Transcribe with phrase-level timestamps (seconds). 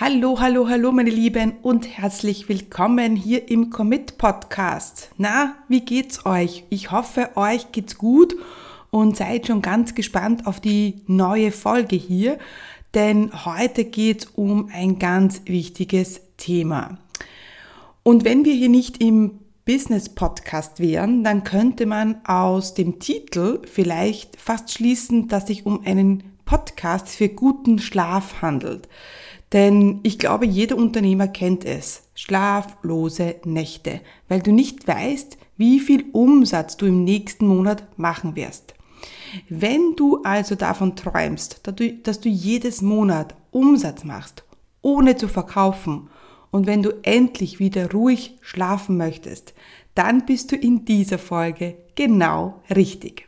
[0.00, 5.10] Hallo, hallo, hallo, meine Lieben und herzlich willkommen hier im Commit Podcast.
[5.16, 6.62] Na, wie geht's euch?
[6.70, 8.36] Ich hoffe, euch geht's gut
[8.92, 12.38] und seid schon ganz gespannt auf die neue Folge hier,
[12.94, 16.98] denn heute geht's um ein ganz wichtiges Thema.
[18.04, 23.62] Und wenn wir hier nicht im Business Podcast wären, dann könnte man aus dem Titel
[23.66, 28.88] vielleicht fast schließen, dass sich um einen Podcast für guten Schlaf handelt.
[29.52, 32.02] Denn ich glaube, jeder Unternehmer kennt es.
[32.14, 38.74] Schlaflose Nächte, weil du nicht weißt, wie viel Umsatz du im nächsten Monat machen wirst.
[39.48, 41.60] Wenn du also davon träumst,
[42.02, 44.44] dass du jedes Monat Umsatz machst,
[44.82, 46.08] ohne zu verkaufen,
[46.50, 49.52] und wenn du endlich wieder ruhig schlafen möchtest,
[49.94, 53.27] dann bist du in dieser Folge genau richtig.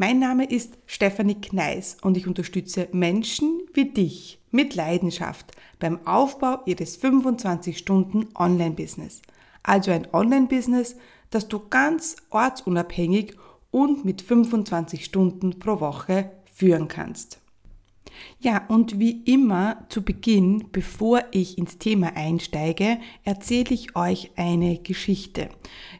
[0.00, 6.60] Mein Name ist Stefanie Kneis und ich unterstütze Menschen wie dich mit Leidenschaft beim Aufbau
[6.64, 9.20] ihres 25 Stunden Online-Business.
[9.62, 10.96] Also ein Online-Business,
[11.28, 13.34] das du ganz ortsunabhängig
[13.70, 17.38] und mit 25 Stunden pro Woche führen kannst.
[18.38, 24.78] Ja, und wie immer zu Beginn, bevor ich ins Thema einsteige, erzähle ich euch eine
[24.78, 25.50] Geschichte.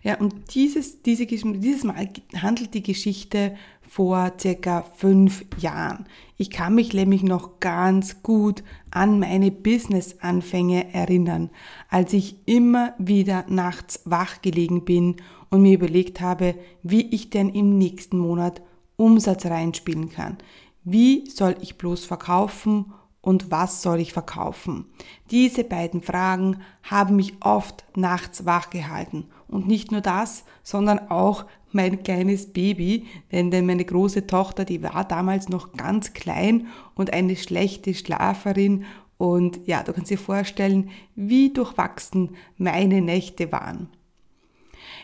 [0.02, 3.56] Ja, und dieses, diese, dieses Mal handelt die Geschichte
[3.91, 6.06] vor circa fünf Jahren.
[6.36, 11.50] Ich kann mich nämlich noch ganz gut an meine Business-Anfänge erinnern,
[11.88, 15.16] als ich immer wieder nachts wach gelegen bin
[15.50, 16.54] und mir überlegt habe,
[16.84, 18.62] wie ich denn im nächsten Monat
[18.97, 20.38] Umsatz reinspielen kann.
[20.84, 24.86] Wie soll ich bloß verkaufen und was soll ich verkaufen?
[25.31, 29.26] Diese beiden Fragen haben mich oft nachts wach gehalten.
[29.47, 35.04] Und nicht nur das, sondern auch mein kleines Baby, denn, meine große Tochter, die war
[35.04, 38.84] damals noch ganz klein und eine schlechte Schlaferin
[39.19, 43.88] und ja, du kannst dir vorstellen, wie durchwachsen meine Nächte waren.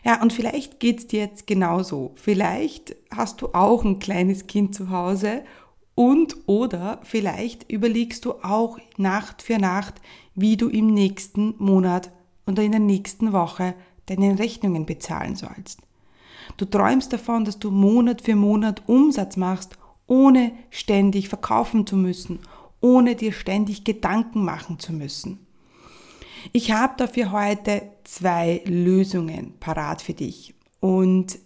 [0.05, 2.13] Ja, und vielleicht geht's dir jetzt genauso.
[2.15, 5.43] Vielleicht hast du auch ein kleines Kind zu Hause
[5.97, 9.95] und oder vielleicht überlegst du auch Nacht für Nacht,
[10.35, 12.13] wie du im nächsten Monat
[12.47, 13.75] oder in der nächsten Woche
[14.05, 15.81] deine Rechnungen bezahlen sollst.
[16.59, 22.41] Du träumst davon, dass du Monat für Monat Umsatz machst, ohne ständig verkaufen zu müssen,
[22.81, 25.47] ohne dir ständig Gedanken machen zu müssen.
[26.53, 30.55] Ich habe dafür heute zwei Lösungen parat für dich.
[30.81, 31.39] Und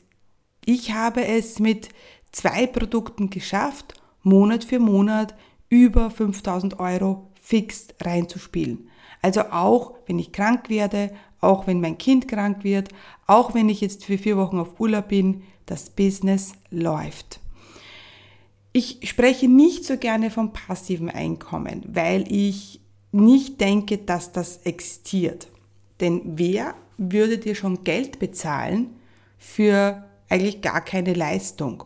[0.65, 1.89] ich habe es mit
[2.33, 5.35] zwei Produkten geschafft, Monat für Monat
[5.69, 8.89] über 5000 Euro fix reinzuspielen.
[9.23, 11.11] Also auch wenn ich krank werde,
[11.41, 12.91] auch wenn mein Kind krank wird,
[13.27, 17.41] auch wenn ich jetzt für vier Wochen auf Urlaub bin, das Business läuft.
[18.73, 22.81] Ich spreche nicht so gerne vom passiven Einkommen, weil ich
[23.13, 25.49] nicht denke, dass das existiert.
[26.01, 28.91] Denn wer würde dir schon Geld bezahlen
[29.39, 31.85] für eigentlich gar keine Leistung?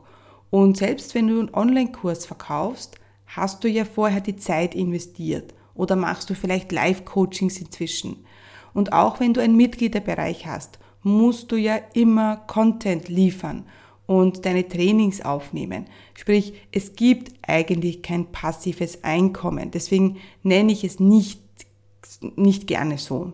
[0.54, 2.94] Und selbst wenn du einen Online-Kurs verkaufst,
[3.26, 8.24] hast du ja vorher die Zeit investiert oder machst du vielleicht Live-Coachings inzwischen.
[8.72, 13.66] Und auch wenn du einen Mitgliederbereich hast, musst du ja immer Content liefern
[14.06, 15.86] und deine Trainings aufnehmen.
[16.14, 19.72] Sprich, es gibt eigentlich kein passives Einkommen.
[19.72, 21.42] Deswegen nenne ich es nicht,
[22.36, 23.32] nicht gerne so.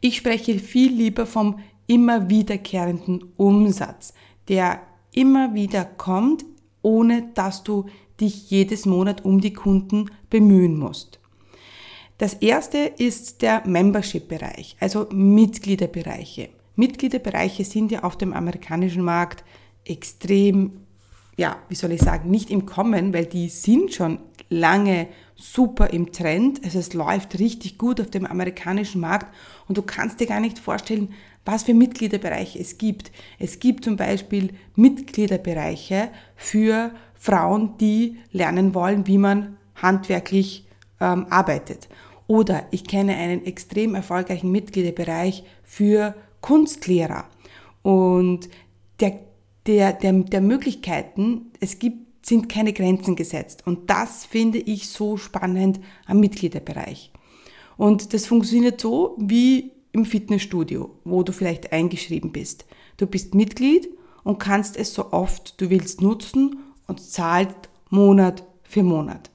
[0.00, 4.14] Ich spreche viel lieber vom immer wiederkehrenden Umsatz,
[4.46, 4.80] der
[5.16, 6.44] immer wieder kommt,
[6.82, 7.86] ohne dass du
[8.20, 11.18] dich jedes Monat um die Kunden bemühen musst.
[12.18, 16.50] Das erste ist der Membership-Bereich, also Mitgliederbereiche.
[16.76, 19.44] Mitgliederbereiche sind ja auf dem amerikanischen Markt
[19.84, 20.80] extrem,
[21.36, 26.12] ja, wie soll ich sagen, nicht im Kommen, weil die sind schon lange super im
[26.12, 26.64] Trend.
[26.64, 29.34] Also es läuft richtig gut auf dem amerikanischen Markt
[29.68, 31.12] und du kannst dir gar nicht vorstellen,
[31.44, 33.12] was für Mitgliederbereiche es gibt.
[33.38, 40.66] Es gibt zum Beispiel Mitgliederbereiche für Frauen, die lernen wollen, wie man handwerklich
[41.00, 41.88] ähm, arbeitet.
[42.26, 47.26] Oder ich kenne einen extrem erfolgreichen Mitgliederbereich für Kunstlehrer.
[47.82, 48.48] Und
[48.98, 49.20] der,
[49.66, 53.62] der, der, der Möglichkeiten, es gibt sind keine Grenzen gesetzt.
[53.66, 57.12] Und das finde ich so spannend am Mitgliederbereich.
[57.76, 62.66] Und das funktioniert so wie im Fitnessstudio, wo du vielleicht eingeschrieben bist.
[62.96, 63.88] Du bist Mitglied
[64.24, 66.56] und kannst es so oft du willst nutzen
[66.88, 67.54] und zahlt
[67.90, 69.30] Monat für Monat.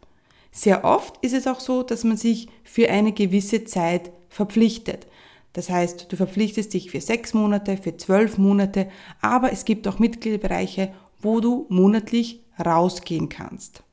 [0.52, 5.08] Sehr oft ist es auch so, dass man sich für eine gewisse Zeit verpflichtet.
[5.54, 8.90] Das heißt, du verpflichtest dich für sechs Monate, für zwölf Monate,
[9.22, 13.84] aber es gibt auch Mitgliederbereiche, wo du monatlich rausgehen kannst.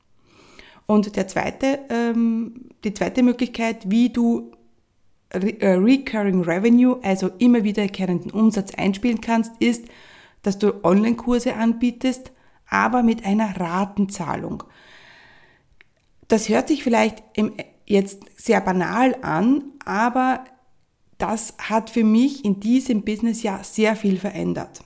[0.85, 4.51] Und der zweite, ähm, die zweite Möglichkeit, wie du
[5.33, 9.85] Re äh, Recurring Revenue, also immer wiederkehrenden Umsatz einspielen kannst, ist,
[10.41, 12.31] dass du Online-Kurse anbietest,
[12.67, 14.63] aber mit einer Ratenzahlung.
[16.27, 17.23] Das hört sich vielleicht
[17.85, 20.45] jetzt sehr banal an, aber
[21.17, 24.81] das hat für mich in diesem Business ja sehr viel verändert.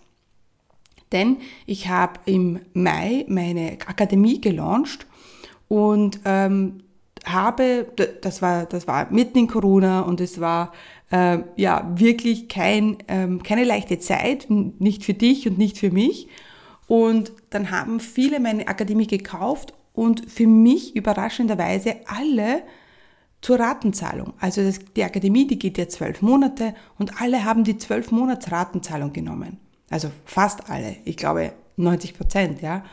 [1.13, 5.07] Denn ich habe im Mai meine Akademie gelauncht
[5.69, 6.83] und ähm,
[7.25, 7.87] habe,
[8.21, 10.73] das war, das war mitten in Corona und es war
[11.11, 16.27] äh, ja wirklich kein, ähm, keine leichte Zeit, nicht für dich und nicht für mich.
[16.87, 22.63] Und dann haben viele meine Akademie gekauft und für mich überraschenderweise alle
[23.41, 24.33] zur Ratenzahlung.
[24.39, 28.51] Also das, die Akademie, die geht ja zwölf Monate und alle haben die zwölf Monats
[28.51, 29.59] Ratenzahlung genommen.
[29.89, 30.97] Also fast alle.
[31.05, 32.83] Ich glaube 90 Prozent, ja.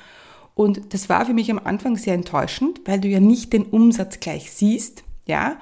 [0.54, 4.20] Und das war für mich am Anfang sehr enttäuschend, weil du ja nicht den Umsatz
[4.20, 5.56] gleich siehst, ja.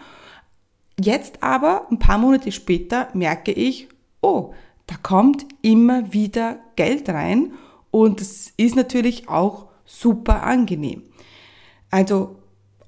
[0.98, 3.88] Jetzt aber, ein paar Monate später, merke ich,
[4.20, 4.52] oh,
[4.86, 7.52] da kommt immer wieder Geld rein
[7.90, 11.02] und das ist natürlich auch super angenehm.
[11.90, 12.36] Also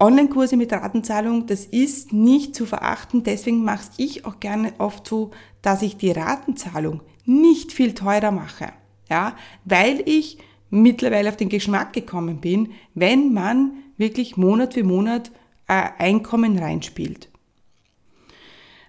[0.01, 3.23] Online-Kurse mit Ratenzahlung, das ist nicht zu verachten.
[3.23, 8.73] Deswegen mache ich auch gerne oft so, dass ich die Ratenzahlung nicht viel teurer mache.
[9.09, 10.39] Ja, weil ich
[10.71, 15.31] mittlerweile auf den Geschmack gekommen bin, wenn man wirklich Monat für Monat
[15.67, 17.29] äh, Einkommen reinspielt.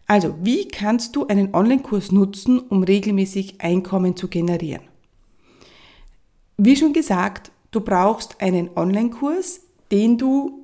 [0.05, 4.83] Also, wie kannst du einen Online-Kurs nutzen, um regelmäßig Einkommen zu generieren?
[6.57, 10.61] Wie schon gesagt, du brauchst einen Online-Kurs, den du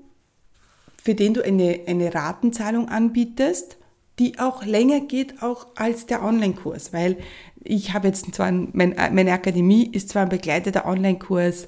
[1.08, 3.78] für den du eine, eine Ratenzahlung anbietest,
[4.20, 7.16] die auch länger geht auch als der Online-Kurs, weil
[7.70, 11.68] ich habe jetzt zwar, mein, meine Akademie ist zwar ein begleiteter Online-Kurs,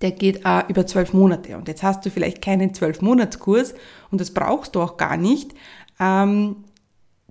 [0.00, 3.74] der geht äh, über zwölf Monate und jetzt hast du vielleicht keinen zwölf-Monats-Kurs
[4.10, 5.54] und das brauchst du auch gar nicht.
[5.98, 6.64] Ähm,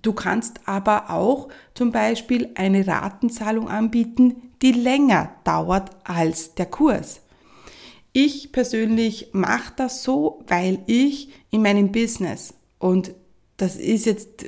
[0.02, 7.22] du kannst aber auch zum Beispiel eine Ratenzahlung anbieten, die länger dauert als der Kurs.
[8.12, 13.12] Ich persönlich mache das so, weil ich in meinem Business, und
[13.56, 14.46] das ist jetzt,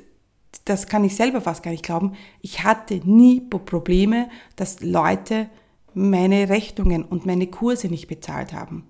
[0.71, 5.49] das kann ich selber fast gar nicht glauben, ich hatte nie Probleme, dass Leute
[5.95, 8.85] meine Rechnungen und meine Kurse nicht bezahlt haben.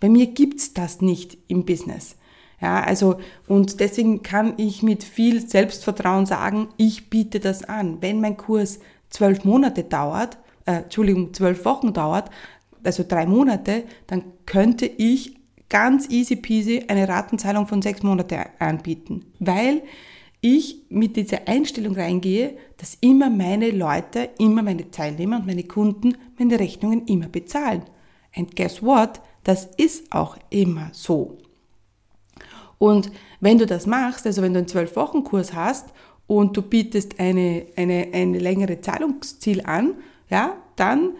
[0.00, 2.16] Bei mir gibt's das nicht im Business.
[2.60, 7.98] Ja, also, und deswegen kann ich mit viel Selbstvertrauen sagen, ich biete das an.
[8.00, 12.30] Wenn mein Kurs zwölf Monate dauert, äh, Entschuldigung, zwölf Wochen dauert,
[12.82, 15.36] also drei Monate, dann könnte ich
[15.68, 19.82] ganz easy peasy eine Ratenzahlung von sechs Monaten anbieten, weil
[20.42, 26.16] ich mit dieser Einstellung reingehe, dass immer meine Leute, immer meine Teilnehmer und meine Kunden
[26.38, 27.84] meine Rechnungen immer bezahlen.
[28.34, 29.20] And guess what?
[29.44, 31.38] Das ist auch immer so.
[32.78, 35.90] Und wenn du das machst, also wenn du einen zwölf Wochen Kurs hast
[36.26, 39.94] und du bietest eine, eine, eine längere Zahlungsziel an,
[40.28, 41.12] ja, dann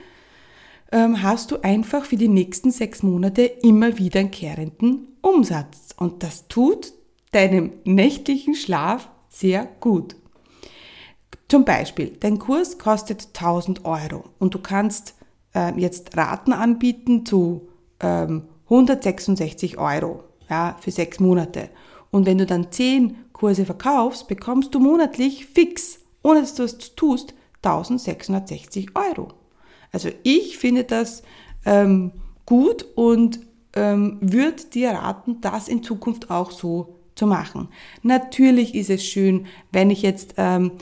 [0.91, 5.95] ähm, hast du einfach für die nächsten sechs Monate immer wiederkehrenden Umsatz.
[5.97, 6.93] Und das tut
[7.31, 10.15] deinem nächtlichen Schlaf sehr gut.
[11.49, 15.15] Zum Beispiel, dein Kurs kostet 1000 Euro und du kannst
[15.55, 17.69] äh, jetzt Raten anbieten zu
[18.01, 21.71] ähm, 166 Euro ja, für sechs Monate.
[22.11, 26.95] Und wenn du dann zehn Kurse verkaufst, bekommst du monatlich fix, ohne dass du es
[26.95, 29.29] tust, 1660 Euro.
[29.93, 31.23] Also ich finde das
[31.65, 32.13] ähm,
[32.47, 33.41] gut und
[33.75, 37.69] ähm, würde dir raten, das in Zukunft auch so zu machen.
[38.03, 40.73] Natürlich ist es schön, wenn ich jetzt ähm,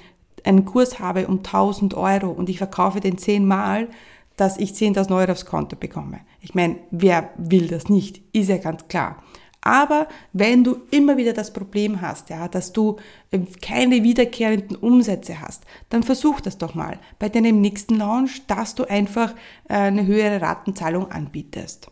[0.45, 3.89] einen Kurs habe um 1000 Euro und ich verkaufe den zehnmal,
[4.37, 6.21] dass ich 10.000 Euro aufs Konto bekomme.
[6.41, 8.23] Ich meine, wer will das nicht?
[8.33, 9.23] Ist ja ganz klar.
[9.63, 12.97] Aber wenn du immer wieder das Problem hast, ja, dass du
[13.31, 18.75] ähm, keine wiederkehrenden Umsätze hast, dann versuch das doch mal bei deinem nächsten Launch, dass
[18.75, 19.35] du einfach
[19.69, 21.89] äh, eine höhere Ratenzahlung anbietest.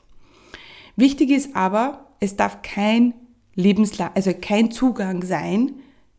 [0.97, 3.13] Wichtig ist aber, es darf kein
[3.59, 5.73] lebenslang, also kein Zugang sein,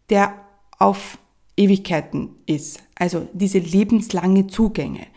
[0.10, 0.36] der
[0.78, 1.18] auf
[1.56, 2.84] Ewigkeiten ist.
[2.96, 5.08] Also diese lebenslange Zugänge.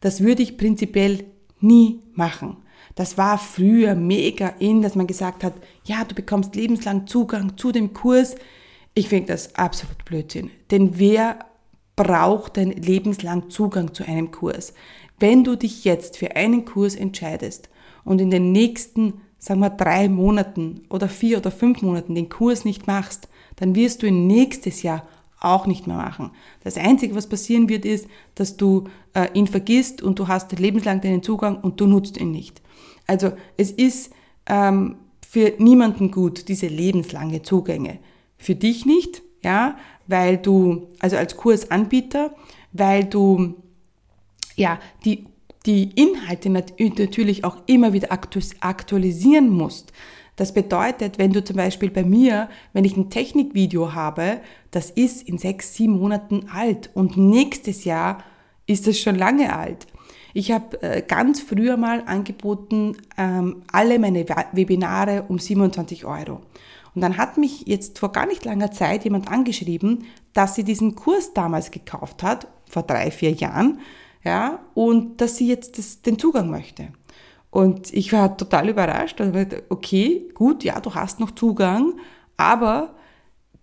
[0.00, 1.24] Das würde ich prinzipiell
[1.60, 2.58] nie machen.
[2.94, 7.72] Das war früher mega in, dass man gesagt hat, ja, du bekommst lebenslang Zugang zu
[7.72, 8.36] dem Kurs.
[8.94, 10.50] Ich finde das absolut Blödsinn.
[10.70, 11.40] Denn wer
[11.96, 14.74] braucht denn lebenslang Zugang zu einem Kurs?
[15.18, 17.68] Wenn du dich jetzt für einen Kurs entscheidest
[18.04, 22.64] und in den nächsten, sagen wir, drei Monaten oder vier oder fünf Monaten den Kurs
[22.64, 25.06] nicht machst, dann wirst du ihn nächstes Jahr
[25.40, 26.30] auch nicht mehr machen.
[26.64, 31.00] Das Einzige, was passieren wird, ist, dass du äh, ihn vergisst und du hast lebenslang
[31.00, 32.60] deinen Zugang und du nutzt ihn nicht.
[33.06, 34.12] Also es ist
[34.46, 37.98] ähm, für niemanden gut, diese lebenslange Zugänge.
[38.36, 39.76] Für dich nicht, ja,
[40.06, 42.34] weil du, also als Kursanbieter,
[42.72, 43.54] weil du
[44.56, 45.26] ja die
[45.66, 49.92] die Inhalte natürlich auch immer wieder aktualisieren musst.
[50.36, 55.28] Das bedeutet, wenn du zum Beispiel bei mir, wenn ich ein Technikvideo habe, das ist
[55.28, 58.22] in sechs, sieben Monaten alt und nächstes Jahr
[58.66, 59.88] ist es schon lange alt.
[60.34, 66.42] Ich habe äh, ganz früher mal angeboten, ähm, alle meine Webinare um 27 Euro.
[66.94, 70.94] Und dann hat mich jetzt vor gar nicht langer Zeit jemand angeschrieben, dass sie diesen
[70.94, 73.80] Kurs damals gekauft hat, vor drei, vier Jahren,
[74.28, 76.88] ja, und dass sie jetzt das, den Zugang möchte.
[77.50, 79.18] Und ich war total überrascht.
[79.22, 79.38] Also,
[79.70, 81.94] okay, gut, ja, du hast noch Zugang,
[82.36, 82.94] aber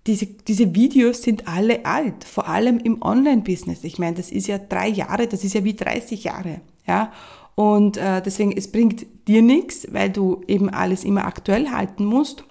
[0.07, 3.83] diese, diese Videos sind alle alt, vor allem im Online-Business.
[3.83, 6.61] Ich meine, das ist ja drei Jahre, das ist ja wie 30 Jahre.
[6.87, 7.11] Ja?
[7.53, 12.43] Und äh, deswegen, es bringt dir nichts, weil du eben alles immer aktuell halten musst.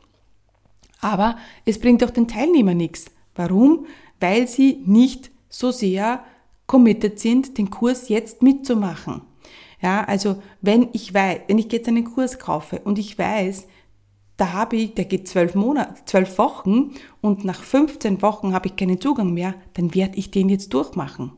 [1.00, 3.06] Aber es bringt auch den Teilnehmer nichts.
[3.34, 3.86] Warum?
[4.20, 6.24] Weil sie nicht so sehr
[6.66, 9.22] committed sind, den Kurs jetzt mitzumachen.
[9.80, 13.66] Ja, also wenn ich weiß, wenn ich jetzt einen Kurs kaufe und ich weiß,
[14.36, 18.76] da habe ich, der geht zwölf Monate, zwölf Wochen und nach 15 Wochen habe ich
[18.76, 21.32] keinen Zugang mehr, dann werde ich den jetzt durchmachen.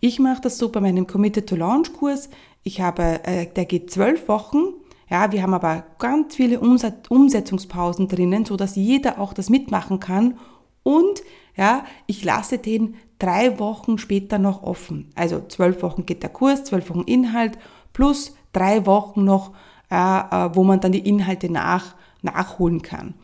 [0.00, 2.28] Ich mache das so bei meinem Committed to Launch Kurs.
[2.62, 4.74] Ich habe, äh, der geht zwölf Wochen.
[5.10, 10.38] Ja, wir haben aber ganz viele Umsetzungspausen drinnen, so dass jeder auch das mitmachen kann.
[10.82, 11.22] Und
[11.56, 15.10] ja, ich lasse den drei Wochen später noch offen.
[15.14, 17.58] Also zwölf Wochen geht der Kurs, zwölf Wochen Inhalt
[17.92, 19.52] plus drei Wochen noch,
[19.90, 23.14] äh, äh, wo man dann die Inhalte nach, nachholen kann.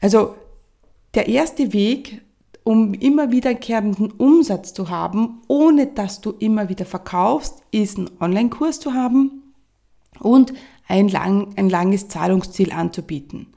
[0.00, 0.34] Also
[1.14, 2.22] der erste Weg,
[2.64, 8.80] um immer wiederkehrenden Umsatz zu haben, ohne dass du immer wieder verkaufst, ist ein Online-Kurs
[8.80, 9.54] zu haben
[10.20, 10.52] und
[10.86, 13.48] ein, lang, ein langes Zahlungsziel anzubieten.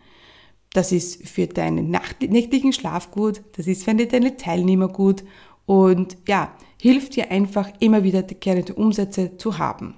[0.74, 5.24] Das ist für deinen nächtlichen Schlaf gut, das ist für deine Teilnehmer gut
[5.66, 6.52] und ja,
[6.82, 9.94] hilft dir einfach immer wiederkehrende Umsätze zu haben.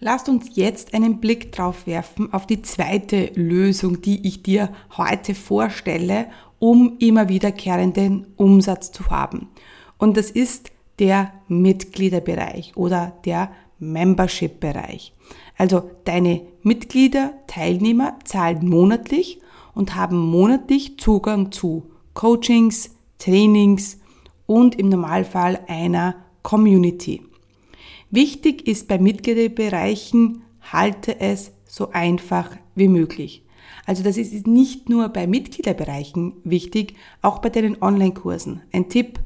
[0.00, 5.34] Lasst uns jetzt einen Blick drauf werfen auf die zweite Lösung, die ich dir heute
[5.34, 6.26] vorstelle,
[6.58, 9.48] um immer wiederkehrenden Umsatz zu haben.
[9.96, 15.14] Und das ist der Mitgliederbereich oder der Membership-Bereich.
[15.56, 19.40] Also deine Mitglieder, Teilnehmer zahlen monatlich
[19.74, 23.98] und haben monatlich Zugang zu Coachings, Trainings,
[24.46, 27.22] und im Normalfall einer Community.
[28.10, 33.42] Wichtig ist bei Mitgliederbereichen, halte es so einfach wie möglich.
[33.86, 38.62] Also das ist nicht nur bei Mitgliederbereichen wichtig, auch bei deinen Online-Kursen.
[38.72, 39.20] Ein Tipp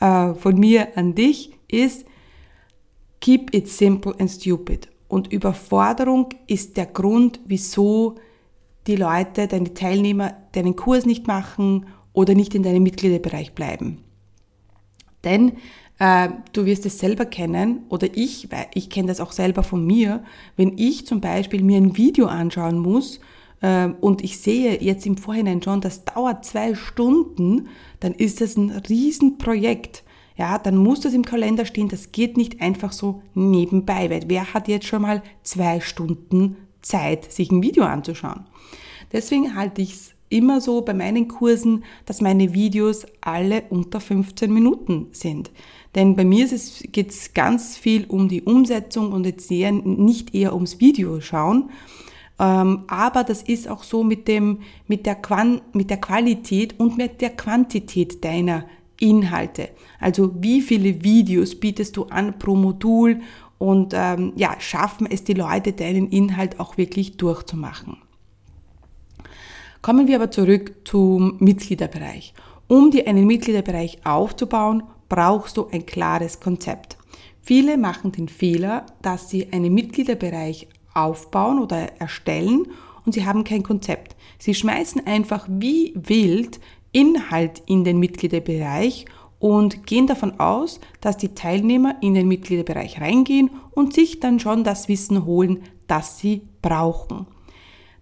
[0.00, 2.06] äh, von mir an dich ist,
[3.20, 4.88] keep it simple and stupid.
[5.08, 8.16] Und Überforderung ist der Grund, wieso
[8.88, 13.98] die Leute, deine Teilnehmer deinen Kurs nicht machen oder nicht in deinem Mitgliederbereich bleiben.
[15.24, 15.52] Denn
[15.98, 20.24] äh, du wirst es selber kennen oder ich, ich kenne das auch selber von mir,
[20.56, 23.20] wenn ich zum Beispiel mir ein Video anschauen muss
[23.60, 27.68] äh, und ich sehe jetzt im Vorhinein schon, das dauert zwei Stunden,
[28.00, 30.04] dann ist das ein Riesenprojekt.
[30.36, 34.54] Ja, dann muss das im Kalender stehen, das geht nicht einfach so nebenbei, weil wer
[34.54, 38.46] hat jetzt schon mal zwei Stunden Zeit, sich ein Video anzuschauen?
[39.12, 44.52] Deswegen halte ich es immer so bei meinen Kursen, dass meine Videos alle unter 15
[44.52, 45.50] Minuten sind.
[45.94, 46.46] Denn bei mir
[46.92, 51.70] geht es ganz viel um die Umsetzung und jetzt eher, nicht eher ums Video schauen.
[52.38, 56.96] Ähm, aber das ist auch so mit, dem, mit, der Quan mit der Qualität und
[56.96, 58.64] mit der Quantität deiner
[59.00, 59.70] Inhalte.
[60.00, 63.20] Also wie viele Videos bietest du an pro Modul
[63.58, 67.98] und ähm, ja, schaffen es die Leute, deinen Inhalt auch wirklich durchzumachen.
[69.82, 72.34] Kommen wir aber zurück zum Mitgliederbereich.
[72.66, 76.98] Um dir einen Mitgliederbereich aufzubauen, brauchst du ein klares Konzept.
[77.40, 82.66] Viele machen den Fehler, dass sie einen Mitgliederbereich aufbauen oder erstellen
[83.06, 84.16] und sie haben kein Konzept.
[84.38, 86.60] Sie schmeißen einfach wie wild
[86.92, 89.06] Inhalt in den Mitgliederbereich,
[89.38, 94.64] und gehen davon aus, dass die Teilnehmer in den Mitgliederbereich reingehen und sich dann schon
[94.64, 97.26] das Wissen holen, das sie brauchen.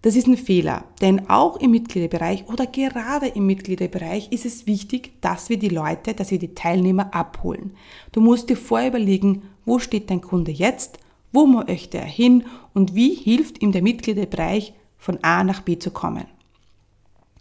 [0.02, 5.20] Das ist ein Fehler, denn auch im Mitgliederbereich oder gerade im Mitgliederbereich ist es wichtig,
[5.20, 7.72] dass wir die Leute, dass wir die Teilnehmer abholen.
[8.12, 11.00] Du musst dir vorher überlegen, wo steht dein Kunde jetzt,
[11.32, 15.90] wo möchte er hin und wie hilft ihm der Mitgliederbereich von A nach B zu
[15.90, 16.26] kommen.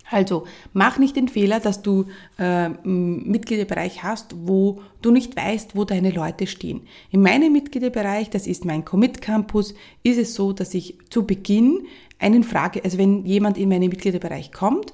[0.10, 2.06] Also mach nicht den Fehler, dass du
[2.38, 6.82] äh, einen Mitgliederbereich hast, wo du nicht weißt, wo deine Leute stehen.
[7.12, 11.88] In meinem Mitgliederbereich, das ist mein Commit Campus, ist es so, dass ich zu Beginn
[12.20, 14.94] einen Frage, also wenn jemand in meinen Mitgliederbereich kommt,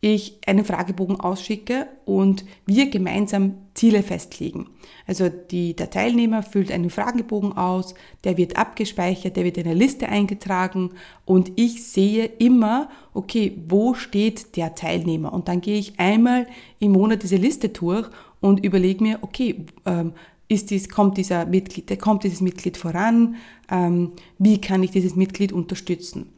[0.00, 4.68] ich einen Fragebogen ausschicke und wir gemeinsam Ziele festlegen.
[5.06, 9.74] Also die, der Teilnehmer füllt einen Fragebogen aus, der wird abgespeichert, der wird in eine
[9.74, 10.90] Liste eingetragen
[11.24, 15.32] und ich sehe immer, okay, wo steht der Teilnehmer?
[15.32, 16.46] Und dann gehe ich einmal
[16.78, 18.08] im Monat diese Liste durch
[18.40, 20.12] und überlege mir, okay, ähm,
[20.48, 23.36] ist dies, kommt dieser Mitglied, kommt dieses Mitglied voran?
[23.70, 26.32] Ähm, wie kann ich dieses Mitglied unterstützen?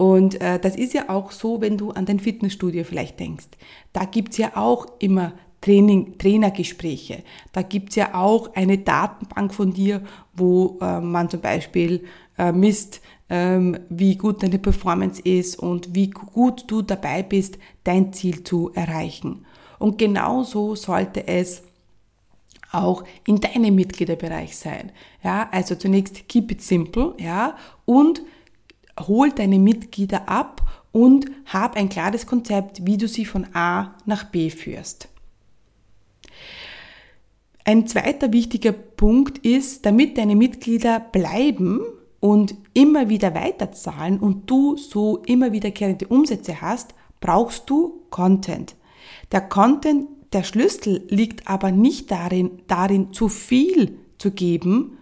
[0.00, 3.48] Und äh, das ist ja auch so, wenn du an dein Fitnessstudio vielleicht denkst.
[3.92, 7.22] Da gibt's ja auch immer Training, Trainergespräche.
[7.52, 10.00] Da gibt's ja auch eine Datenbank von dir,
[10.32, 12.02] wo äh, man zum Beispiel
[12.38, 18.14] äh, misst, ähm, wie gut deine Performance ist und wie gut du dabei bist, dein
[18.14, 19.44] Ziel zu erreichen.
[19.78, 21.62] Und genauso sollte es
[22.72, 24.92] auch in deinem Mitgliederbereich sein.
[25.22, 27.54] Ja, also zunächst keep it simple, ja,
[27.84, 28.22] und
[29.08, 34.24] hol deine Mitglieder ab und hab ein klares Konzept, wie du sie von A nach
[34.24, 35.08] B führst.
[37.64, 41.80] Ein zweiter wichtiger Punkt ist, damit deine Mitglieder bleiben
[42.18, 48.74] und immer wieder weiterzahlen und du so immer wiederkehrende Umsätze hast, brauchst du Content.
[49.32, 54.98] Der Content, der Schlüssel liegt aber nicht darin, darin zu viel zu geben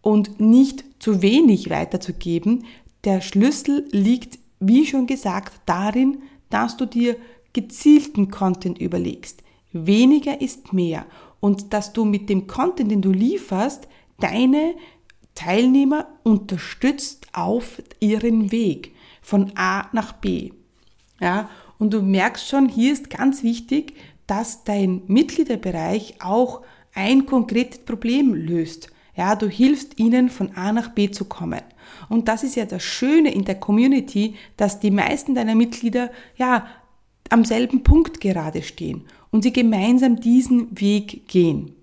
[0.00, 2.64] und nicht zu wenig weiterzugeben,
[3.04, 7.16] der Schlüssel liegt, wie schon gesagt, darin, dass du dir
[7.52, 9.42] gezielten Content überlegst.
[9.72, 11.06] Weniger ist mehr.
[11.40, 13.88] Und dass du mit dem Content, den du lieferst,
[14.20, 14.74] deine
[15.34, 20.50] Teilnehmer unterstützt auf ihren Weg von A nach B.
[21.20, 23.94] Ja, und du merkst schon, hier ist ganz wichtig,
[24.26, 26.62] dass dein Mitgliederbereich auch
[26.94, 28.90] ein konkretes Problem löst.
[29.16, 31.60] Ja, du hilfst ihnen von A nach B zu kommen.
[32.08, 36.66] Und das ist ja das Schöne in der Community, dass die meisten deiner Mitglieder ja
[37.30, 41.74] am selben Punkt gerade stehen und sie gemeinsam diesen Weg gehen.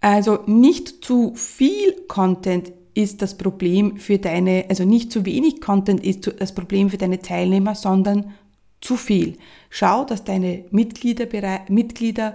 [0.00, 6.04] Also nicht zu viel Content ist das Problem für deine, also nicht zu wenig Content
[6.04, 8.34] ist das Problem für deine Teilnehmer, sondern
[8.80, 9.36] zu viel.
[9.68, 11.26] Schau, dass deine Mitglieder,
[11.68, 12.34] Mitglieder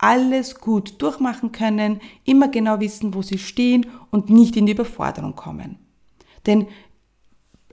[0.00, 5.36] alles gut durchmachen können, immer genau wissen, wo sie stehen und nicht in die Überforderung
[5.36, 5.78] kommen.
[6.46, 6.66] Denn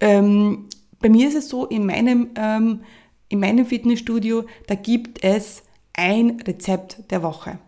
[0.01, 0.67] ähm,
[0.99, 2.81] bei mir ist es so, in meinem, ähm,
[3.29, 5.63] in meinem Fitnessstudio, da gibt es
[5.93, 7.59] ein Rezept der Woche.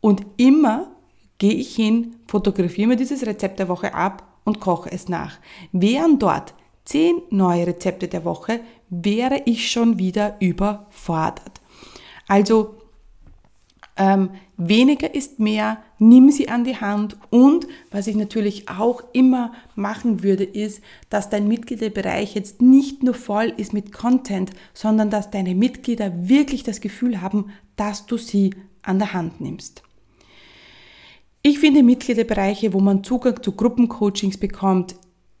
[0.00, 0.90] Und immer
[1.38, 5.38] gehe ich hin, fotografiere mir dieses Rezept der Woche ab und koche es nach.
[5.72, 11.60] Wären dort zehn neue Rezepte der Woche, wäre ich schon wieder überfordert.
[12.26, 12.79] Also
[14.00, 19.52] ähm, weniger ist mehr, nimm sie an die Hand und was ich natürlich auch immer
[19.74, 25.30] machen würde, ist, dass dein Mitgliederbereich jetzt nicht nur voll ist mit Content, sondern dass
[25.30, 29.82] deine Mitglieder wirklich das Gefühl haben, dass du sie an der Hand nimmst.
[31.42, 34.94] Ich finde Mitgliederbereiche, wo man Zugang zu Gruppencoachings bekommt,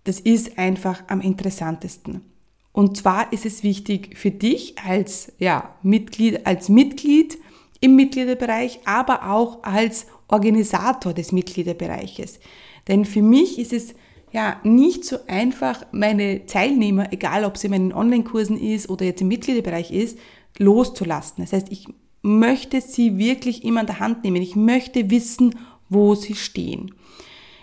[0.04, 2.26] das ist einfach am interessantesten.
[2.72, 7.38] Und zwar ist es wichtig für dich als, ja, Mitglied, als Mitglied,
[7.80, 12.40] im Mitgliederbereich, aber auch als Organisator des Mitgliederbereiches.
[12.88, 13.94] Denn für mich ist es
[14.32, 19.22] ja nicht so einfach, meine Teilnehmer, egal ob es in meinen Online-Kursen ist oder jetzt
[19.22, 20.18] im Mitgliederbereich ist,
[20.58, 21.44] loszulassen.
[21.44, 21.86] Das heißt, ich
[22.22, 24.42] möchte sie wirklich immer an der Hand nehmen.
[24.42, 26.94] Ich möchte wissen, wo sie stehen.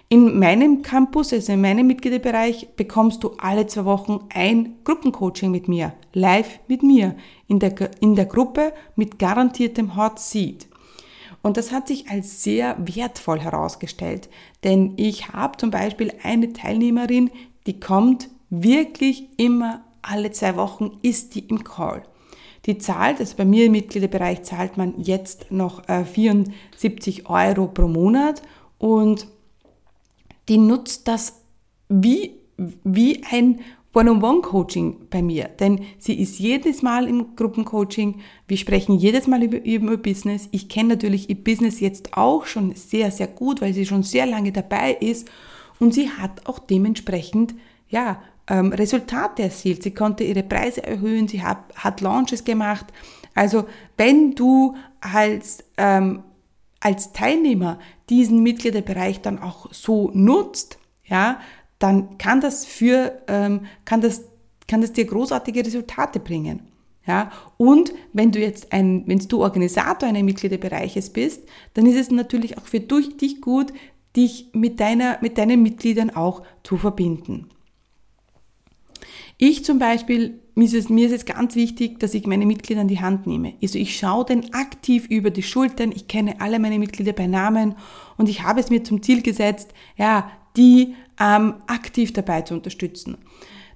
[0.10, 5.68] In meinem Campus, also in meinem Mitgliederbereich, bekommst du alle zwei Wochen ein Gruppencoaching mit
[5.68, 7.16] mir, live mit mir,
[7.48, 10.68] in der, in der Gruppe mit garantiertem Hot Seat.
[11.44, 14.28] Und das hat sich als sehr wertvoll herausgestellt,
[14.64, 17.30] denn ich habe zum Beispiel eine Teilnehmerin,
[17.68, 22.04] die kommt wirklich immer alle zwei Wochen, ist die im Call.
[22.66, 27.88] Die zahlt, also bei mir im Mitgliederbereich zahlt man jetzt noch 74 äh, Euro pro
[27.88, 28.42] Monat
[28.78, 29.28] und
[30.50, 31.42] die nutzt das
[31.88, 33.62] wie, wie ein
[33.98, 38.22] One-on-One-Coaching bei mir, denn sie ist jedes Mal im Gruppencoaching.
[38.48, 40.48] Wir sprechen jedes Mal über, über Business.
[40.52, 44.28] Ich kenne natürlich ihr Business jetzt auch schon sehr, sehr gut, weil sie schon sehr
[44.28, 45.28] lange dabei ist
[45.80, 47.56] und sie hat auch dementsprechend,
[47.90, 49.82] ja, ähm, Resultate erzielt.
[49.82, 52.86] Sie konnte ihre Preise erhöhen, sie hat, hat Launches gemacht.
[53.34, 53.66] Also
[53.98, 56.24] wenn du als, ähm,
[56.80, 57.80] als Teilnehmer
[58.10, 61.40] diesen Mitgliederbereich dann auch so nutzt, ja,
[61.80, 64.24] dann kann das für, ähm, kann das,
[64.68, 66.62] kann das dir großartige Resultate bringen.
[67.06, 72.12] Ja, und wenn du jetzt ein, wenn du Organisator eines Mitgliederbereiches bist, dann ist es
[72.12, 73.72] natürlich auch für dich gut,
[74.18, 77.48] dich mit deiner, mit deinen Mitgliedern auch zu verbinden.
[79.38, 82.82] Ich zum Beispiel, mir ist, es, mir ist es ganz wichtig, dass ich meine Mitglieder
[82.82, 83.54] an die Hand nehme.
[83.62, 87.76] Also ich schaue den aktiv über die Schultern, ich kenne alle meine Mitglieder bei Namen
[88.18, 93.18] und ich habe es mir zum Ziel gesetzt, ja, die ähm, aktiv dabei zu unterstützen.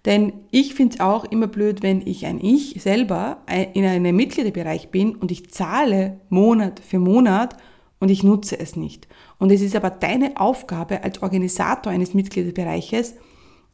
[0.06, 4.90] Denn ich finde es auch immer blöd, wenn ich ein Ich selber in einem Mitgliederbereich
[4.90, 7.56] bin und ich zahle Monat für Monat
[8.00, 9.08] und ich nutze es nicht.
[9.38, 13.14] Und es ist aber deine Aufgabe als Organisator eines Mitgliederbereiches,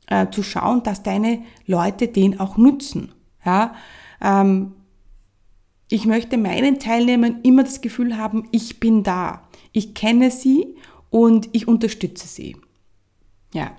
[0.07, 3.13] äh, zu schauen, dass deine Leute den auch nutzen.
[3.45, 3.75] Ja?
[4.21, 4.73] Ähm,
[5.89, 9.47] ich möchte meinen Teilnehmern immer das Gefühl haben, ich bin da.
[9.71, 10.75] Ich kenne sie
[11.09, 12.57] und ich unterstütze sie.
[13.53, 13.71] Ja.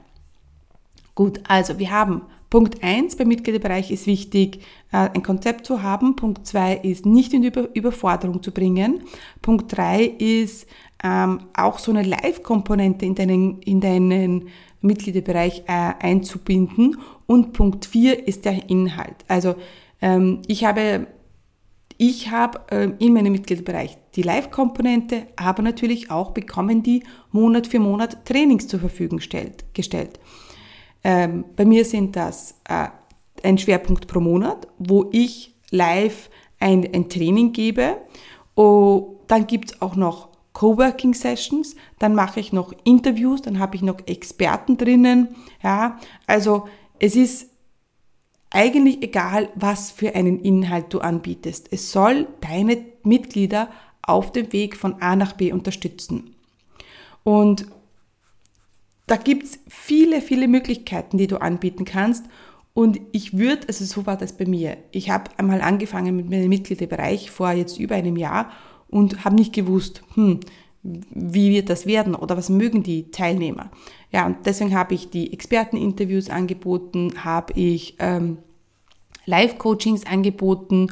[1.14, 6.16] Gut, also wir haben Punkt 1 beim Mitgliederbereich ist wichtig, äh, ein Konzept zu haben.
[6.16, 9.02] Punkt 2 ist nicht in Überforderung zu bringen.
[9.42, 10.66] Punkt 3 ist
[11.04, 14.48] ähm, auch so eine Live-Komponente in deinen, in deinen
[14.80, 16.96] Mitgliederbereich äh, einzubinden.
[17.26, 19.16] Und Punkt 4 ist der Inhalt.
[19.28, 19.56] Also
[20.00, 21.06] ähm, ich habe
[21.98, 27.78] ich habe äh, in meinem Mitgliederbereich die Live-Komponente, aber natürlich auch bekommen die Monat für
[27.78, 30.18] Monat Trainings zur Verfügung stellt, gestellt.
[31.04, 32.88] Ähm, bei mir sind das äh,
[33.44, 37.98] ein Schwerpunkt pro Monat, wo ich live ein, ein Training gebe.
[38.56, 43.76] Oh, dann gibt es auch noch Coworking Sessions, dann mache ich noch Interviews, dann habe
[43.76, 45.28] ich noch Experten drinnen.
[45.62, 46.66] Ja, also
[46.98, 47.50] es ist
[48.50, 51.68] eigentlich egal, was für einen Inhalt du anbietest.
[51.70, 53.68] Es soll deine Mitglieder
[54.08, 56.34] auf dem Weg von A nach B unterstützen.
[57.24, 57.66] Und
[59.06, 62.26] da gibt es viele, viele Möglichkeiten, die du anbieten kannst.
[62.74, 64.76] Und ich würde, also so war das bei mir.
[64.92, 68.50] Ich habe einmal angefangen mit meinem Mitgliederbereich vor jetzt über einem Jahr
[68.88, 70.40] und habe nicht gewusst, hm,
[70.82, 73.70] wie wird das werden oder was mögen die Teilnehmer.
[74.12, 78.38] Ja, und deswegen habe ich die Experteninterviews angeboten, habe ich ähm,
[79.26, 80.88] Live-Coachings angeboten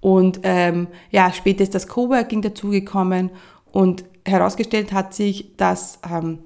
[0.00, 3.30] und ähm, ja, später ist das Coworking dazugekommen
[3.70, 6.38] und herausgestellt hat sich, dass, ähm,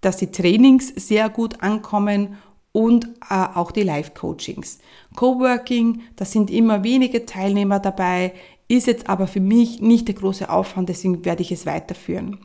[0.00, 2.38] dass die Trainings sehr gut ankommen
[2.72, 4.78] und äh, auch die Live-Coachings.
[5.14, 8.32] Coworking, da sind immer wenige Teilnehmer dabei,
[8.68, 12.38] ist jetzt aber für mich nicht der große Aufwand, deswegen werde ich es weiterführen.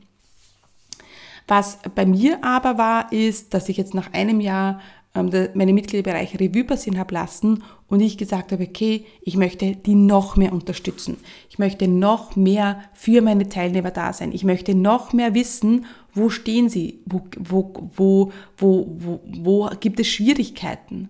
[1.47, 4.81] Was bei mir aber war, ist, dass ich jetzt nach einem Jahr
[5.23, 10.35] meine Mitgliederbereiche Revue passieren habe lassen und ich gesagt habe, okay, ich möchte die noch
[10.35, 11.17] mehr unterstützen.
[11.49, 14.31] Ich möchte noch mehr für meine Teilnehmer da sein.
[14.31, 19.99] Ich möchte noch mehr wissen, wo stehen sie, wo, wo, wo, wo, wo, wo gibt
[19.99, 21.09] es Schwierigkeiten.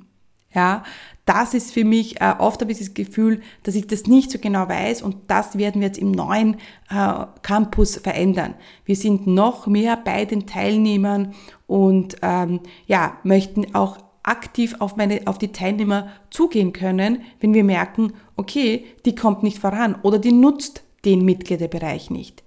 [0.54, 0.84] Ja,
[1.28, 4.40] das ist für mich äh, oft habe ich das Gefühl, dass ich das nicht so
[4.40, 6.56] genau weiß und das werden wir jetzt im neuen
[6.90, 8.56] äh, Campus verändern.
[8.86, 11.34] Wir sind noch mehr bei den Teilnehmern
[11.68, 17.63] und ähm, ja möchten auch aktiv auf meine auf die Teilnehmer zugehen können, wenn wir
[17.66, 22.44] merken, okay, die kommt nicht voran oder die nutzt den Mitgliederbereich nicht.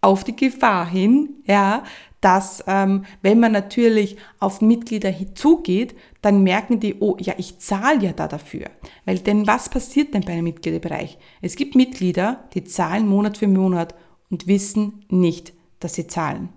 [0.00, 1.82] Auf die Gefahr hin, ja,
[2.20, 8.06] dass ähm, wenn man natürlich auf Mitglieder zugeht, dann merken die, oh ja, ich zahle
[8.06, 8.66] ja da dafür.
[9.04, 11.18] Weil denn was passiert denn bei einem Mitgliederbereich?
[11.42, 13.94] Es gibt Mitglieder, die zahlen Monat für Monat
[14.30, 16.48] und wissen nicht, dass sie zahlen.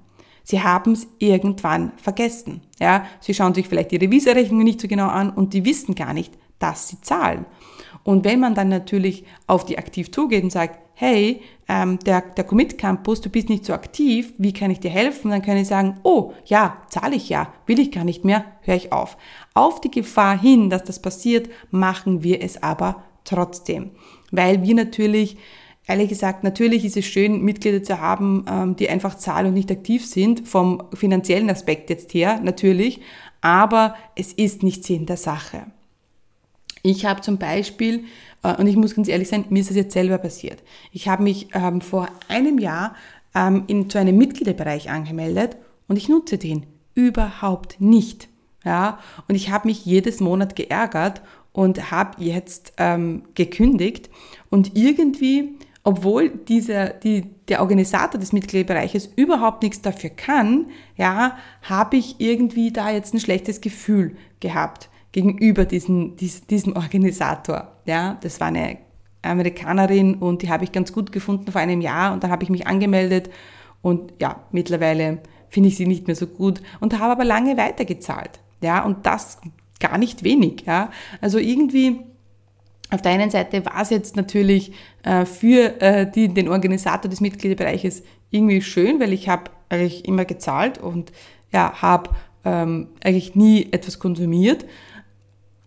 [0.44, 2.62] Sie haben es irgendwann vergessen.
[2.80, 6.14] Ja, sie schauen sich vielleicht ihre Visa-Rechnungen nicht so genau an und die wissen gar
[6.14, 7.46] nicht, dass sie zahlen.
[8.04, 12.44] Und wenn man dann natürlich auf die aktiv zugeht und sagt, hey, ähm, der, der
[12.44, 15.32] Commit Campus, du bist nicht so aktiv, wie kann ich dir helfen?
[15.32, 18.76] Dann kann ich sagen, oh, ja, zahle ich ja, will ich gar nicht mehr, höre
[18.76, 19.18] ich auf.
[19.56, 23.90] Auf die Gefahr hin, dass das passiert, machen wir es aber trotzdem.
[24.30, 25.38] Weil wir natürlich,
[25.88, 29.72] ehrlich gesagt, natürlich ist es schön, Mitglieder zu haben, ähm, die einfach zahlen und nicht
[29.72, 33.02] aktiv sind, vom finanziellen Aspekt jetzt her, natürlich,
[33.42, 35.66] aber es ist nicht Sinn der Sache.
[36.84, 38.06] Ich habe zum Beispiel,
[38.44, 40.64] und ich muss ganz ehrlich sein, mir ist das jetzt selber passiert.
[40.92, 42.96] Ich habe mich ähm, vor einem Jahr
[43.36, 48.30] ähm, in, zu einem Mitgliederbereich angemeldet und ich nutze den überhaupt nicht.
[48.64, 54.10] Ja, und ich habe mich jedes Monat geärgert und habe jetzt ähm, gekündigt.
[54.50, 61.98] Und irgendwie, obwohl dieser, die, der Organisator des Mitgliederbereiches überhaupt nichts dafür kann, ja, habe
[61.98, 67.71] ich irgendwie da jetzt ein schlechtes Gefühl gehabt gegenüber diesen, dies, diesem Organisator.
[67.92, 68.78] Ja, das war eine
[69.22, 72.50] Amerikanerin und die habe ich ganz gut gefunden vor einem Jahr und dann habe ich
[72.50, 73.30] mich angemeldet
[73.82, 75.18] und ja, mittlerweile
[75.50, 78.40] finde ich sie nicht mehr so gut und habe aber lange weitergezahlt.
[78.64, 79.42] Ja, und das
[79.82, 80.64] gar nicht wenig.
[80.66, 82.00] Ja, also irgendwie
[82.92, 84.72] auf der einen Seite war es jetzt natürlich
[85.04, 90.24] äh, für äh, die, den Organisator des Mitgliederbereiches irgendwie schön, weil ich habe eigentlich immer
[90.24, 91.12] gezahlt und
[91.52, 92.12] ja, habe
[92.46, 94.66] ähm, eigentlich nie etwas konsumiert.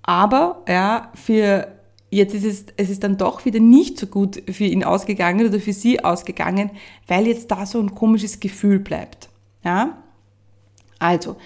[0.02, 1.73] Aber ja, für
[2.14, 5.60] jetzt ist es, es ist dann doch wieder nicht so gut für ihn ausgegangen oder
[5.60, 6.70] für sie ausgegangen,
[7.06, 9.28] weil jetzt da so ein komisches Gefühl bleibt.
[9.64, 10.02] Ja?
[10.98, 11.36] Also,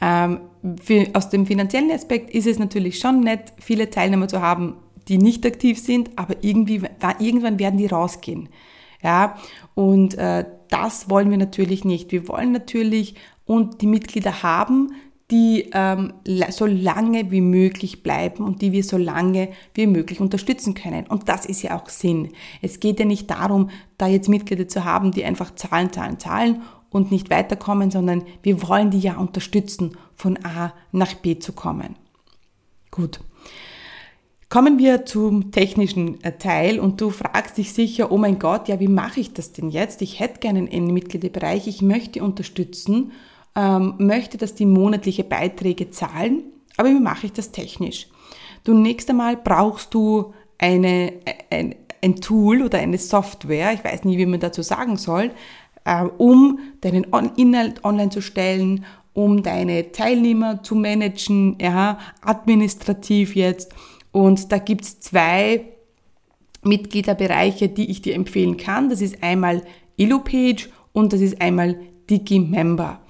[0.00, 0.40] ähm,
[0.82, 4.76] für, aus dem finanziellen Aspekt ist es natürlich schon nett, viele Teilnehmer zu haben,
[5.08, 6.82] die nicht aktiv sind, aber irgendwie,
[7.20, 8.48] irgendwann werden die rausgehen.
[9.02, 9.36] Ja,
[9.74, 12.10] und äh, das wollen wir natürlich nicht.
[12.10, 14.92] Wir wollen natürlich und die Mitglieder haben,
[15.30, 16.12] die ähm,
[16.50, 21.06] so lange wie möglich bleiben und die wir so lange wie möglich unterstützen können.
[21.06, 22.30] Und das ist ja auch Sinn.
[22.62, 26.62] Es geht ja nicht darum, da jetzt Mitglieder zu haben, die einfach zahlen, zahlen, zahlen
[26.90, 31.96] und nicht weiterkommen, sondern wir wollen die ja unterstützen, von A nach B zu kommen.
[32.92, 33.20] Gut.
[34.48, 38.78] Kommen wir zum technischen äh, Teil und du fragst dich sicher, oh mein Gott, ja,
[38.78, 40.02] wie mache ich das denn jetzt?
[40.02, 43.10] Ich hätte gerne einen Mitgliederbereich, ich möchte unterstützen
[43.56, 46.44] ähm, möchte, dass die monatliche Beiträge zahlen,
[46.76, 48.06] aber wie mache ich das technisch?
[48.64, 51.14] Zunächst einmal brauchst du eine,
[51.50, 55.30] ein, ein Tool oder eine Software, ich weiß nie, wie man dazu sagen soll,
[55.84, 63.72] äh, um deinen Inhalt online zu stellen, um deine Teilnehmer zu managen, ja, administrativ jetzt.
[64.12, 65.64] Und da gibt's zwei
[66.62, 68.90] Mitgliederbereiche, die ich dir empfehlen kann.
[68.90, 69.62] Das ist einmal
[69.96, 71.78] EloPage und das ist einmal
[72.10, 73.00] DigiMember.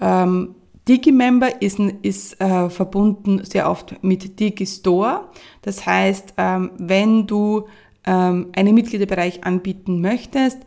[0.00, 0.54] Ähm,
[0.88, 5.28] DigiMember ist, ist äh, verbunden sehr oft mit DigiStore.
[5.62, 7.66] Das heißt, ähm, wenn du
[8.06, 10.58] ähm, einen Mitgliederbereich anbieten möchtest,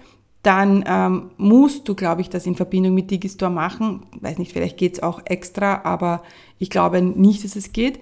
[0.43, 4.05] dann ähm, musst du, glaube ich, das in Verbindung mit Digistore machen.
[4.21, 6.23] Weiß nicht, vielleicht geht's auch extra, aber
[6.59, 7.99] ich glaube nicht, dass es geht.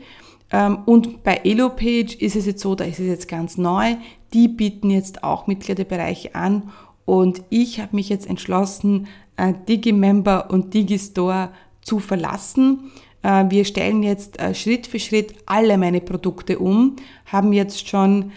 [0.51, 3.95] Ähm, und bei EloPage ist es jetzt so, da ist es jetzt ganz neu.
[4.33, 6.69] Die bieten jetzt auch Mitgliederbereiche an.
[7.05, 11.49] Und ich habe mich jetzt entschlossen, äh, Digimember und Digistore
[11.81, 12.91] zu verlassen.
[13.23, 16.95] Äh, wir stellen jetzt äh, Schritt für Schritt alle meine Produkte um,
[17.25, 18.31] haben jetzt schon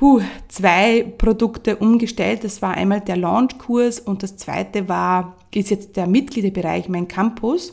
[0.00, 2.44] huh, zwei Produkte umgestellt.
[2.44, 7.70] Das war einmal der Launchkurs und das zweite war, ist jetzt der Mitgliederbereich, mein Campus.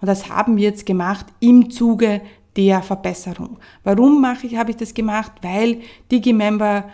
[0.00, 2.20] Und das haben wir jetzt gemacht im Zuge
[2.56, 3.58] der Verbesserung.
[3.84, 5.32] Warum mache ich, habe ich das gemacht?
[5.42, 5.78] Weil
[6.10, 6.84] Digimember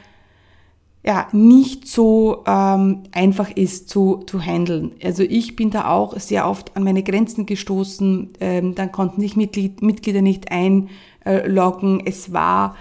[1.07, 4.93] ja, nicht so ähm, einfach ist zu, zu handeln.
[5.03, 8.33] Also ich bin da auch sehr oft an meine Grenzen gestoßen.
[8.41, 12.03] Ähm, dann konnten sich Mitglied, Mitglieder nicht einloggen.
[12.07, 12.77] Es war,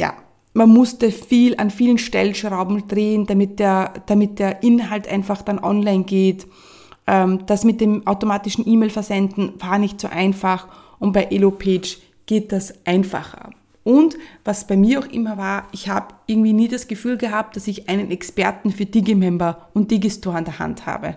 [0.00, 0.14] ja,
[0.52, 6.02] man musste viel an vielen Stellschrauben drehen, damit der, damit der Inhalt einfach dann online
[6.02, 6.48] geht.
[7.06, 10.66] Ähm, das mit dem automatischen E-Mail-Versenden war nicht so einfach
[10.98, 13.50] und bei EloPage geht das einfacher.
[13.84, 17.68] Und was bei mir auch immer war, ich habe irgendwie nie das Gefühl gehabt, dass
[17.68, 21.16] ich einen Experten für Digimember und Digistore an der Hand habe.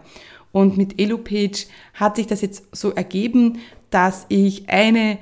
[0.51, 5.17] Und mit EloPage hat sich das jetzt so ergeben, dass ich eine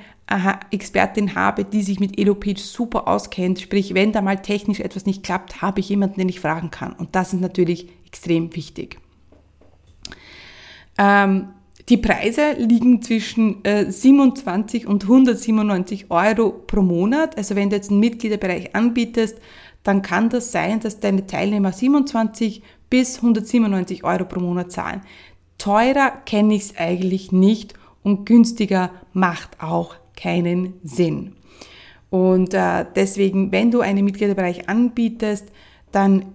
[0.71, 3.59] Expertin habe, die sich mit EloPage super auskennt.
[3.59, 6.93] Sprich, wenn da mal technisch etwas nicht klappt, habe ich jemanden, den ich fragen kann.
[6.93, 8.99] Und das ist natürlich extrem wichtig.
[10.97, 11.49] Ähm,
[11.89, 17.37] die Preise liegen zwischen äh, 27 und 197 Euro pro Monat.
[17.37, 19.37] Also wenn du jetzt einen Mitgliederbereich anbietest,
[19.83, 25.01] dann kann das sein, dass deine Teilnehmer 27 bis 197 Euro pro Monat zahlen.
[25.59, 31.33] Teurer kenne ich es eigentlich nicht und günstiger macht auch keinen Sinn.
[32.09, 35.51] Und äh, deswegen, wenn du einen Mitgliederbereich anbietest,
[35.91, 36.25] dann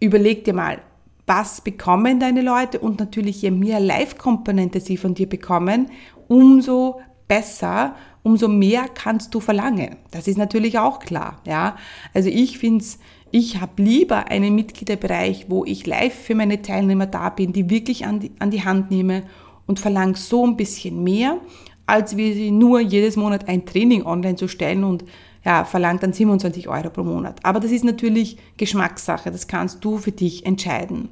[0.00, 0.82] überleg dir mal,
[1.26, 5.90] was bekommen deine Leute und natürlich je mehr Live-Komponente sie von dir bekommen,
[6.28, 9.96] umso besser, umso mehr kannst du verlangen.
[10.10, 11.76] Das ist natürlich auch klar, ja.
[12.12, 12.98] Also ich finde es,
[13.30, 18.06] ich habe lieber einen Mitgliederbereich, wo ich live für meine Teilnehmer da bin, die wirklich
[18.06, 19.24] an die, an die Hand nehme
[19.66, 21.38] und verlange so ein bisschen mehr,
[21.86, 25.04] als wie sie nur jedes Monat ein Training online zu stellen und
[25.44, 27.38] ja, verlangt dann 27 Euro pro Monat.
[27.42, 31.10] Aber das ist natürlich Geschmackssache, das kannst du für dich entscheiden.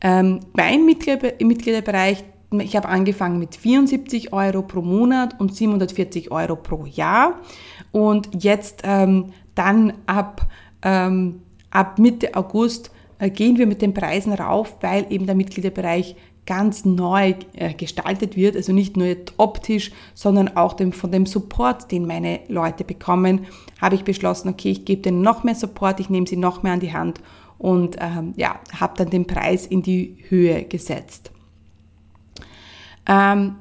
[0.00, 6.86] Ähm, mein Mitgliederbereich, ich habe angefangen mit 74 Euro pro Monat und 740 Euro pro
[6.86, 7.38] Jahr.
[7.92, 10.46] Und jetzt ähm, dann ab,
[10.82, 16.16] ähm, ab Mitte August äh, gehen wir mit den Preisen rauf, weil eben der Mitgliederbereich
[16.46, 21.92] ganz neu äh, gestaltet wird, also nicht nur optisch, sondern auch dem, von dem Support,
[21.92, 23.46] den meine Leute bekommen,
[23.80, 26.72] habe ich beschlossen, okay, ich gebe denen noch mehr Support, ich nehme sie noch mehr
[26.72, 27.20] an die Hand
[27.58, 31.30] und ähm, ja, habe dann den Preis in die Höhe gesetzt.
[33.06, 33.56] Ähm,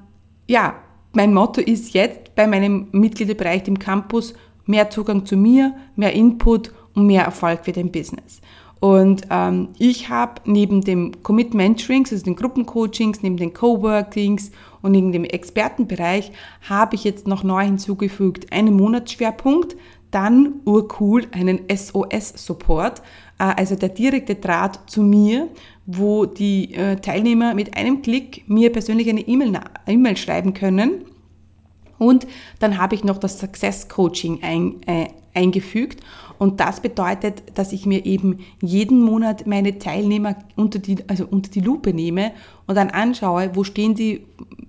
[0.48, 0.76] ja,
[1.12, 4.34] mein Motto ist jetzt bei meinem Mitgliederbereich im Campus
[4.66, 8.42] mehr Zugang zu mir, mehr Input und mehr Erfolg für dein Business.
[8.80, 14.94] Und ähm, ich habe neben dem Commit Mentorings, also den Gruppencoachings, neben den Coworkings und
[14.94, 16.32] neben dem Expertenbereich,
[16.70, 19.76] habe ich jetzt noch neu hinzugefügt einen Monatsschwerpunkt,
[20.12, 23.00] dann urcool einen SOS-Support,
[23.38, 25.50] äh, also der direkte Draht zu mir,
[25.86, 31.06] wo die äh, Teilnehmer mit einem Klick mir persönlich eine E-Mail schreiben können.
[31.98, 32.28] Und
[32.60, 36.02] dann habe ich noch das Success Coaching ein, äh, eingefügt.
[36.40, 41.52] Und das bedeutet, dass ich mir eben jeden Monat meine Teilnehmer unter die, also unter
[41.52, 42.32] die Lupe nehme
[42.66, 44.26] und dann anschaue, wo stehen sie,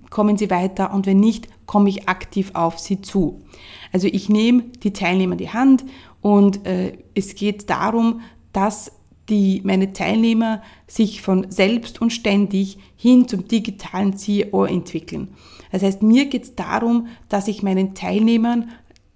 [0.09, 3.41] kommen sie weiter und wenn nicht, komme ich aktiv auf sie zu.
[3.93, 5.85] Also ich nehme die Teilnehmer die Hand
[6.19, 8.19] und äh, es geht darum,
[8.51, 8.91] dass
[9.29, 15.29] die, meine Teilnehmer sich von selbst und ständig hin zum digitalen CEO entwickeln.
[15.71, 18.69] Das heißt, mir geht es darum, dass ich meinen Teilnehmern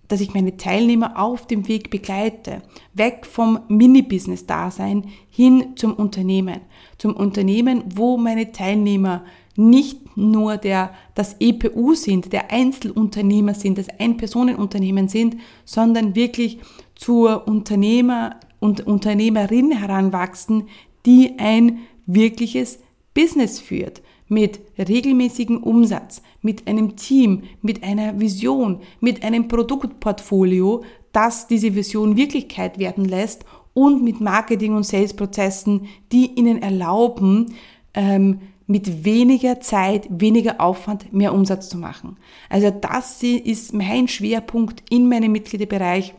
[0.08, 2.62] dass ich meine Teilnehmer auf dem Weg begleite,
[2.94, 6.62] weg vom Mini-Business-Dasein hin zum Unternehmen.
[6.98, 9.24] Zum Unternehmen, wo meine Teilnehmer
[9.56, 16.60] nicht nur der, das EPU sind, der Einzelunternehmer sind, das Ein-Personen-Unternehmen sind, sondern wirklich
[16.96, 20.68] zur Unternehmer und Unternehmerin heranwachsen,
[21.06, 22.80] die ein wirkliches
[23.14, 31.48] Business führt, mit regelmäßigem Umsatz, mit einem Team, mit einer Vision, mit einem Produktportfolio, das
[31.48, 37.54] diese Vision Wirklichkeit werden lässt und mit Marketing- und Sales-Prozessen, die ihnen erlauben,
[37.94, 42.18] ähm, mit weniger Zeit, weniger Aufwand mehr Umsatz zu machen.
[42.50, 46.16] Also das ist mein Schwerpunkt in meinem Mitgliederbereich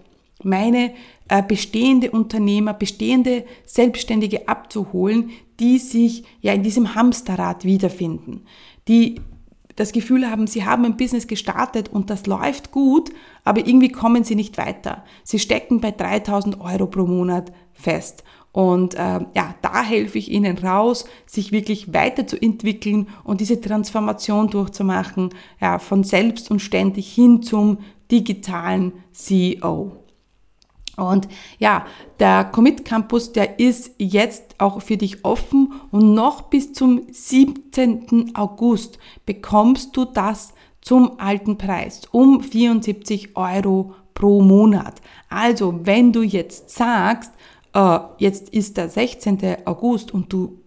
[0.46, 0.92] meine
[1.28, 5.30] äh, bestehende Unternehmer, bestehende Selbstständige abzuholen,
[5.60, 8.44] die sich ja in diesem Hamsterrad wiederfinden,
[8.88, 9.20] die
[9.74, 13.10] das Gefühl haben, sie haben ein Business gestartet und das läuft gut,
[13.44, 15.04] aber irgendwie kommen sie nicht weiter.
[15.22, 18.24] Sie stecken bei 3000 Euro pro Monat fest.
[18.52, 25.28] Und äh, ja, da helfe ich ihnen raus, sich wirklich weiterzuentwickeln und diese Transformation durchzumachen,
[25.60, 27.76] ja, von selbst und ständig hin zum
[28.10, 30.05] digitalen CEO.
[30.96, 31.28] Und
[31.58, 31.86] ja,
[32.18, 38.34] der Commit Campus, der ist jetzt auch für dich offen und noch bis zum 17.
[38.34, 45.02] August bekommst du das zum alten Preis um 74 Euro pro Monat.
[45.28, 47.32] Also, wenn du jetzt sagst,
[47.74, 49.66] äh, jetzt ist der 16.
[49.66, 50.58] August und du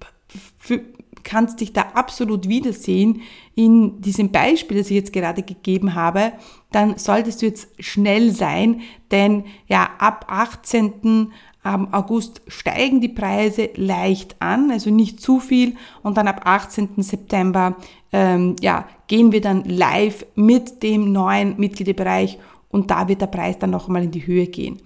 [1.24, 3.22] kannst dich da absolut wiedersehen
[3.56, 6.34] in diesem Beispiel, das ich jetzt gerade gegeben habe,
[6.72, 11.32] dann solltest du jetzt schnell sein, denn ja, ab 18.
[11.62, 15.76] August steigen die Preise leicht an, also nicht zu viel.
[16.04, 17.04] Und dann ab 18.
[17.04, 17.76] September
[18.14, 23.60] ähm, ja, gehen wir dann live mit dem neuen Mitgliederbereich und da wird der Preis
[23.60, 24.82] dann nochmal in die Höhe gehen.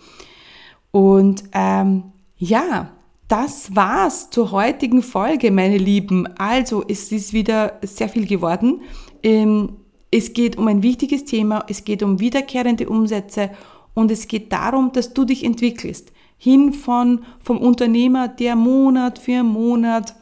[0.92, 2.90] Und ähm, ja,
[3.34, 6.28] das war's zur heutigen Folge, meine Lieben.
[6.38, 8.82] Also, es ist wieder sehr viel geworden.
[9.24, 9.78] Ähm,
[10.12, 13.50] es geht um ein wichtiges Thema, es geht um wiederkehrende Umsätze
[13.96, 16.12] und es geht darum, dass du dich entwickelst.
[16.38, 20.14] Hin von, vom Unternehmer, der Monat für Monat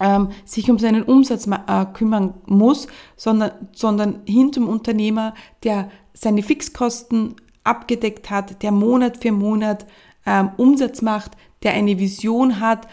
[0.00, 6.42] ähm, sich um seinen Umsatz äh, kümmern muss, sondern, sondern hin zum Unternehmer, der seine
[6.42, 9.86] Fixkosten abgedeckt hat, der Monat für Monat
[10.26, 12.86] ähm, Umsatz macht, der eine Vision hat,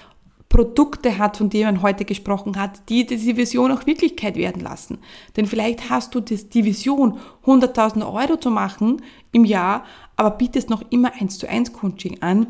[0.49, 4.99] Produkte hat, von denen man heute gesprochen hat, die diese Vision auch Wirklichkeit werden lassen.
[5.35, 9.01] Denn vielleicht hast du das, die Vision, 100.000 Euro zu machen
[9.31, 9.83] im Jahr,
[10.15, 12.47] aber bietest noch immer eins zu eins Coaching an.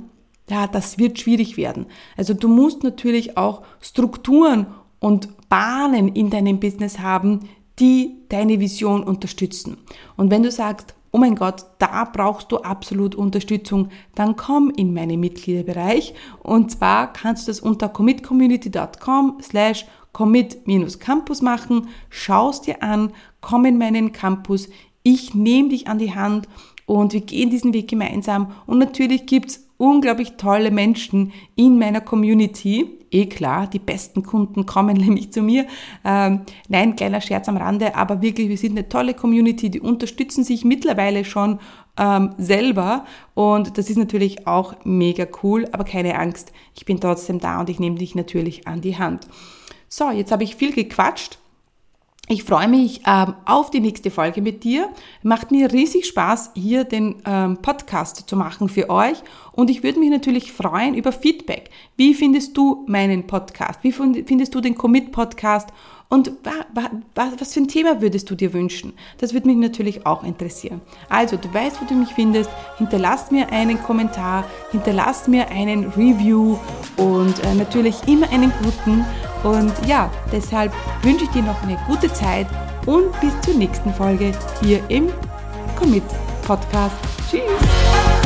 [0.49, 1.87] Ja, das wird schwierig werden.
[2.15, 4.67] Also du musst natürlich auch Strukturen
[4.99, 7.49] und Bahnen in deinem Business haben,
[7.79, 9.77] die deine Vision unterstützen.
[10.15, 14.93] Und wenn du sagst, oh mein Gott, da brauchst du absolut Unterstützung, dann komm in
[14.93, 16.13] meinen Mitgliederbereich.
[16.43, 23.79] Und zwar kannst du das unter commitcommunity.com slash commit-campus machen, schaust dir an, komm in
[23.79, 24.69] meinen Campus,
[25.01, 26.47] ich nehme dich an die Hand
[26.85, 28.51] und wir gehen diesen Weg gemeinsam.
[28.67, 34.97] Und natürlich gibt's unglaublich tolle Menschen in meiner Community, eh klar, die besten Kunden kommen
[34.97, 35.65] nämlich zu mir.
[36.03, 40.43] Ähm, nein, kleiner Scherz am Rande, aber wirklich, wir sind eine tolle Community, die unterstützen
[40.43, 41.59] sich mittlerweile schon
[41.97, 47.39] ähm, selber und das ist natürlich auch mega cool, aber keine Angst, ich bin trotzdem
[47.39, 49.27] da und ich nehme dich natürlich an die Hand.
[49.89, 51.39] So, jetzt habe ich viel gequatscht.
[52.29, 54.89] Ich freue mich ähm, auf die nächste Folge mit dir.
[55.23, 59.23] Macht mir riesig Spaß, hier den ähm, Podcast zu machen für euch.
[59.53, 61.69] Und ich würde mich natürlich freuen über Feedback.
[61.95, 63.79] Wie findest du meinen Podcast?
[63.81, 65.69] Wie findest du den Commit-Podcast?
[66.09, 66.31] Und
[67.15, 68.93] was für ein Thema würdest du dir wünschen?
[69.17, 70.81] Das würde mich natürlich auch interessieren.
[71.09, 72.49] Also, du weißt, wo du mich findest.
[72.77, 76.57] Hinterlass mir einen Kommentar, hinterlass mir einen Review
[76.95, 79.05] und äh, natürlich immer einen guten.
[79.43, 80.71] Und ja, deshalb
[81.03, 82.47] wünsche ich dir noch eine gute Zeit
[82.85, 84.31] und bis zur nächsten Folge
[84.61, 85.09] hier im
[85.77, 86.03] Commit
[86.43, 86.95] Podcast.
[87.29, 88.16] Tschüss!